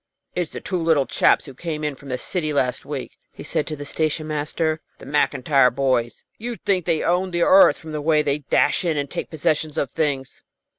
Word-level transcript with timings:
"It's 0.33 0.51
the 0.51 0.59
two 0.61 0.81
little 0.81 1.05
chaps 1.05 1.45
who 1.45 1.53
came 1.53 1.83
out 1.83 1.99
from 1.99 2.09
the 2.09 2.17
city 2.17 2.51
last 2.53 2.85
week," 2.87 3.19
he 3.31 3.43
said 3.43 3.67
to 3.67 3.75
the 3.75 3.85
station 3.85 4.25
master. 4.25 4.81
"The 4.97 5.05
Maclntyre 5.05 5.69
boys. 5.69 6.25
You'd 6.39 6.65
think 6.65 6.85
they 6.85 7.03
own 7.03 7.29
the 7.29 7.43
earth 7.43 7.77
from 7.77 7.91
the 7.91 8.01
way 8.01 8.23
they 8.23 8.39
dash 8.39 8.83
in 8.83 8.97
and 8.97 9.11
take 9.11 9.29
possession 9.29 9.79
of 9.79 9.91
things." 9.91 10.43